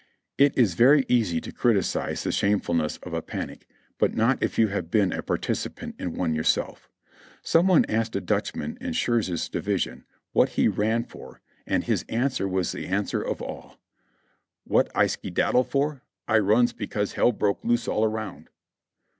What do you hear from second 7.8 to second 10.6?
asked a Dutchman of Schurz's division what